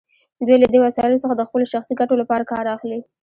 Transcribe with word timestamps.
دوی 0.45 0.57
له 0.61 0.67
دې 0.73 0.79
وسایلو 0.85 1.21
څخه 1.23 1.35
د 1.37 1.41
خپلو 1.47 1.65
شخصي 1.73 1.93
ګټو 1.99 2.15
لپاره 2.21 2.49
کار 2.51 2.65
اخلي. 2.75 2.99